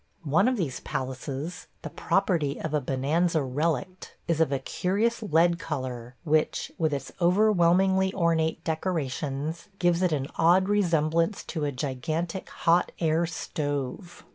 One 0.25 0.47
of 0.47 0.57
these 0.57 0.79
palaces– 0.79 1.67
the 1.83 1.91
property 1.91 2.59
of 2.59 2.73
a 2.73 2.81
bonanza 2.81 3.43
relict– 3.43 4.15
is 4.27 4.41
of 4.41 4.51
a 4.51 4.57
curious 4.57 5.21
lead 5.21 5.59
color, 5.59 6.15
which, 6.23 6.71
with 6.79 6.91
its 6.91 7.11
overwhelmingly 7.21 8.11
ornate 8.15 8.63
decorations, 8.63 9.67
gives 9.77 10.01
it 10.01 10.11
an 10.11 10.25
odd 10.37 10.67
resemblance 10.69 11.43
to 11.43 11.65
a 11.65 11.71
gigantic 11.71 12.49
hot 12.49 12.91
air 12.97 13.27
stove. 13.27 14.25